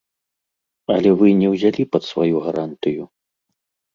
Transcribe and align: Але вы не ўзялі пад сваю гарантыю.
Але 0.93 1.09
вы 1.19 1.27
не 1.41 1.51
ўзялі 1.53 1.83
пад 1.95 2.03
сваю 2.11 2.35
гарантыю. 2.45 3.03